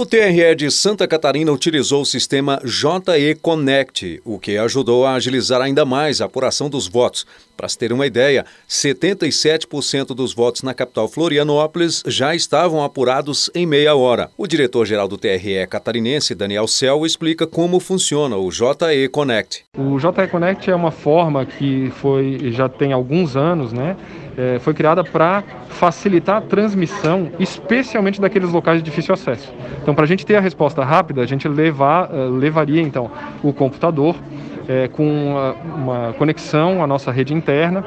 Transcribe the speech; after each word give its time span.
O 0.00 0.06
TRE 0.06 0.54
de 0.54 0.70
Santa 0.70 1.08
Catarina 1.08 1.50
utilizou 1.50 2.02
o 2.02 2.06
sistema 2.06 2.60
JE 2.62 3.34
Connect, 3.42 4.22
o 4.24 4.38
que 4.38 4.56
ajudou 4.56 5.04
a 5.04 5.14
agilizar 5.14 5.60
ainda 5.60 5.84
mais 5.84 6.20
a 6.20 6.26
apuração 6.26 6.70
dos 6.70 6.86
votos. 6.86 7.26
Para 7.56 7.68
se 7.68 7.76
ter 7.76 7.92
uma 7.92 8.06
ideia, 8.06 8.46
77% 8.68 10.14
dos 10.14 10.32
votos 10.32 10.62
na 10.62 10.72
capital 10.72 11.08
Florianópolis 11.08 12.04
já 12.06 12.32
estavam 12.32 12.84
apurados 12.84 13.50
em 13.52 13.66
meia 13.66 13.96
hora. 13.96 14.30
O 14.38 14.46
diretor-geral 14.46 15.08
do 15.08 15.18
TRE 15.18 15.66
catarinense, 15.68 16.36
Daniel 16.36 16.68
Cel, 16.68 17.04
explica 17.04 17.48
como 17.48 17.80
funciona 17.80 18.36
o 18.36 18.48
JE 18.52 19.08
Connect. 19.10 19.64
O 19.76 19.98
JE 19.98 20.28
Connect 20.30 20.70
é 20.70 20.74
uma 20.76 20.92
forma 20.92 21.44
que 21.44 21.90
foi 21.96 22.52
já 22.52 22.68
tem 22.68 22.92
alguns 22.92 23.36
anos, 23.36 23.72
né? 23.72 23.96
É, 24.36 24.60
foi 24.60 24.72
criada 24.72 25.02
para 25.02 25.42
facilitar 25.68 26.36
a 26.36 26.40
transmissão, 26.40 27.32
especialmente 27.40 28.20
daqueles 28.20 28.50
locais 28.50 28.80
de 28.80 28.88
difícil 28.88 29.12
acesso. 29.12 29.52
Então, 29.88 29.94
para 29.94 30.04
a 30.04 30.06
gente 30.06 30.26
ter 30.26 30.36
a 30.36 30.40
resposta 30.40 30.84
rápida, 30.84 31.22
a 31.22 31.26
gente 31.26 31.48
levar, 31.48 32.10
uh, 32.10 32.28
levaria 32.28 32.82
então 32.82 33.10
o 33.42 33.54
computador 33.54 34.14
é, 34.68 34.86
com 34.86 35.02
uma, 35.02 35.52
uma 35.54 36.12
conexão 36.12 36.84
à 36.84 36.86
nossa 36.86 37.10
rede 37.10 37.32
interna 37.32 37.82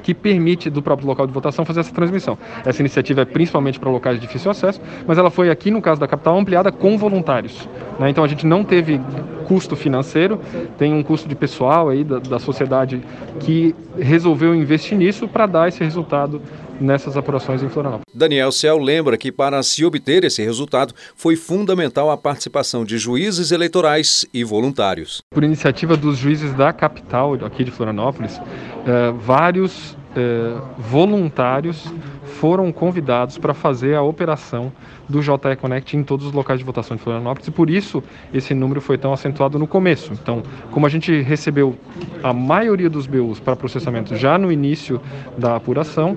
que 0.00 0.14
permite 0.14 0.70
do 0.70 0.80
próprio 0.80 1.08
local 1.08 1.26
de 1.26 1.32
votação 1.32 1.64
fazer 1.64 1.80
essa 1.80 1.92
transmissão. 1.92 2.38
Essa 2.64 2.80
iniciativa 2.82 3.22
é 3.22 3.24
principalmente 3.24 3.80
para 3.80 3.90
locais 3.90 4.20
de 4.20 4.26
difícil 4.28 4.48
acesso, 4.48 4.80
mas 5.08 5.18
ela 5.18 5.28
foi 5.28 5.50
aqui 5.50 5.72
no 5.72 5.82
caso 5.82 6.00
da 6.00 6.06
capital 6.06 6.38
ampliada 6.38 6.70
com 6.70 6.96
voluntários. 6.96 7.68
Né? 7.98 8.10
Então 8.10 8.22
a 8.22 8.28
gente 8.28 8.46
não 8.46 8.62
teve 8.62 9.00
custo 9.44 9.76
financeiro, 9.76 10.40
tem 10.78 10.92
um 10.92 11.02
custo 11.02 11.28
de 11.28 11.34
pessoal 11.34 11.88
aí 11.88 12.02
da, 12.02 12.18
da 12.18 12.38
sociedade 12.38 13.02
que 13.40 13.74
resolveu 13.98 14.54
investir 14.54 14.96
nisso 14.96 15.28
para 15.28 15.46
dar 15.46 15.68
esse 15.68 15.82
resultado 15.82 16.40
nessas 16.80 17.16
apurações 17.16 17.62
em 17.62 17.68
Florianópolis. 17.68 18.04
Daniel 18.12 18.50
Cel 18.50 18.78
lembra 18.78 19.16
que 19.16 19.30
para 19.30 19.62
se 19.62 19.84
obter 19.84 20.24
esse 20.24 20.42
resultado 20.42 20.94
foi 21.14 21.36
fundamental 21.36 22.10
a 22.10 22.16
participação 22.16 22.84
de 22.84 22.98
juízes 22.98 23.52
eleitorais 23.52 24.26
e 24.32 24.42
voluntários. 24.44 25.22
Por 25.32 25.44
iniciativa 25.44 25.96
dos 25.96 26.18
juízes 26.18 26.52
da 26.54 26.72
capital 26.72 27.34
aqui 27.44 27.64
de 27.64 27.70
Florianópolis, 27.70 28.40
eh, 28.86 29.12
vários 29.18 29.96
eh, 30.16 30.56
voluntários 30.78 31.92
foram 32.24 32.70
convidados 32.72 33.38
para 33.38 33.54
fazer 33.54 33.94
a 33.94 34.02
operação 34.02 34.72
do 35.08 35.20
JE 35.20 35.56
Connect 35.60 35.96
em 35.96 36.02
todos 36.02 36.26
os 36.26 36.32
locais 36.32 36.58
de 36.58 36.64
votação 36.64 36.96
de 36.96 37.02
Florianópolis 37.02 37.48
e 37.48 37.50
por 37.50 37.68
isso 37.68 38.02
esse 38.32 38.54
número 38.54 38.80
foi 38.80 38.96
tão 38.96 39.12
acentuado 39.12 39.58
no 39.58 39.66
começo. 39.66 40.12
Então, 40.12 40.42
como 40.70 40.86
a 40.86 40.88
gente 40.88 41.20
recebeu 41.20 41.76
a 42.22 42.32
maioria 42.32 42.88
dos 42.88 43.06
BUs 43.06 43.40
para 43.40 43.56
processamento 43.56 44.16
já 44.16 44.38
no 44.38 44.50
início 44.50 45.00
da 45.36 45.56
apuração, 45.56 46.16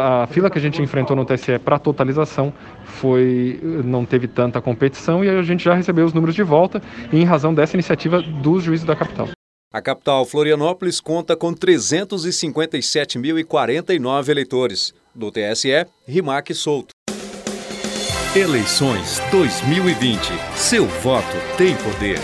a 0.00 0.26
fila 0.26 0.50
que 0.50 0.58
a 0.58 0.60
gente 0.60 0.80
enfrentou 0.82 1.16
no 1.16 1.24
TSE 1.24 1.58
para 1.58 1.78
totalização 1.78 2.52
foi 2.84 3.60
não 3.84 4.04
teve 4.04 4.28
tanta 4.28 4.60
competição 4.60 5.24
e 5.24 5.28
a 5.28 5.42
gente 5.42 5.64
já 5.64 5.74
recebeu 5.74 6.04
os 6.04 6.12
números 6.12 6.34
de 6.34 6.42
volta 6.42 6.82
em 7.12 7.24
razão 7.24 7.54
dessa 7.54 7.76
iniciativa 7.76 8.20
dos 8.20 8.62
juízes 8.62 8.86
da 8.86 8.96
capital. 8.96 9.28
A 9.72 9.80
capital, 9.80 10.26
Florianópolis, 10.26 11.00
conta 11.00 11.34
com 11.34 11.54
357.049 11.54 14.28
eleitores. 14.28 14.92
Do 15.14 15.30
TSE, 15.30 15.86
Rimac 16.06 16.52
Souto. 16.52 16.92
Eleições 18.36 19.18
2020. 19.30 20.20
Seu 20.56 20.86
voto 20.86 21.36
tem 21.56 21.74
poder. 21.76 22.18